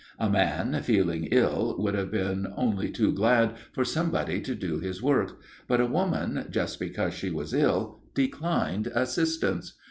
[0.17, 4.99] A man, feeling ill, would have been only too glad for somebody to do his
[4.99, 9.73] work; but a woman, just because she was ill, declined assistance.